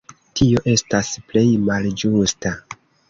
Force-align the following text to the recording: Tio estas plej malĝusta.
Tio 0.39 0.61
estas 0.71 1.11
plej 1.33 1.45
malĝusta. 1.67 2.55